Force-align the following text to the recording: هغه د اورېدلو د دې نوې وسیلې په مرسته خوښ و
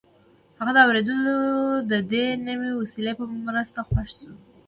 هغه 0.59 0.71
د 0.73 0.77
اورېدلو 0.85 1.37
د 1.91 1.93
دې 2.11 2.25
نوې 2.47 2.71
وسیلې 2.79 3.13
په 3.19 3.23
مرسته 3.47 3.79
خوښ 3.87 4.11
و 4.29 4.31